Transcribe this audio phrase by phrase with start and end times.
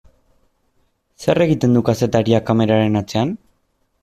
[1.25, 3.37] Zer egiten du kazetariak kameraren atzean?